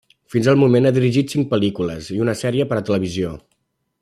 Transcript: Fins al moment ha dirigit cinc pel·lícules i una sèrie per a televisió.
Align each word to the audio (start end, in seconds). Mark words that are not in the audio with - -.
Fins 0.35 0.47
al 0.53 0.57
moment 0.61 0.87
ha 0.89 0.91
dirigit 0.95 1.35
cinc 1.37 1.47
pel·lícules 1.53 2.11
i 2.17 2.21
una 2.27 2.37
sèrie 2.43 2.69
per 2.73 2.81
a 2.81 2.85
televisió. 2.89 3.37